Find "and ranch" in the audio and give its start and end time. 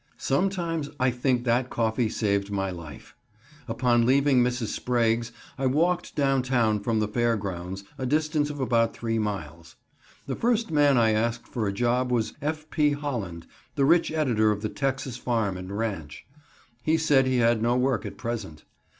15.55-16.25